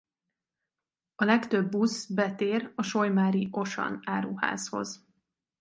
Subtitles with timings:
[1.15, 5.05] A legtöbb busz betér a solymári Auchan áruházhoz.